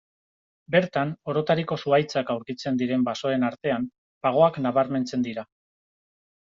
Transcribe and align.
Bertan, 0.75 1.11
orotariko 1.33 1.77
zuhaitzak 1.83 2.33
aurkitzen 2.37 2.81
diren 2.81 3.05
basoen 3.11 3.47
artean, 3.53 3.89
pagoak 4.27 4.61
nabarmentzen 4.69 5.31
dira. 5.33 5.49